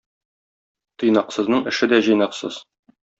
[1.03, 2.59] Тыйнаксызның эше дә җыйнаксыз.